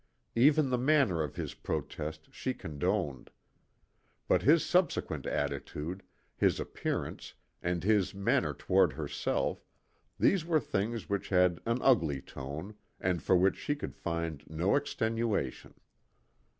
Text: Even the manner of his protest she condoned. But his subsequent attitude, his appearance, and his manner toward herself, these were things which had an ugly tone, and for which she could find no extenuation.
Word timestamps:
Even 0.33 0.71
the 0.71 0.79
manner 0.79 1.21
of 1.21 1.35
his 1.35 1.53
protest 1.53 2.27
she 2.31 2.55
condoned. 2.55 3.29
But 4.27 4.41
his 4.41 4.65
subsequent 4.65 5.27
attitude, 5.27 6.01
his 6.35 6.59
appearance, 6.59 7.35
and 7.61 7.83
his 7.83 8.15
manner 8.15 8.51
toward 8.55 8.93
herself, 8.93 9.63
these 10.17 10.43
were 10.43 10.59
things 10.59 11.07
which 11.07 11.29
had 11.29 11.59
an 11.67 11.77
ugly 11.83 12.19
tone, 12.19 12.73
and 12.99 13.21
for 13.21 13.35
which 13.35 13.57
she 13.57 13.75
could 13.75 13.93
find 13.95 14.43
no 14.49 14.75
extenuation. 14.75 15.75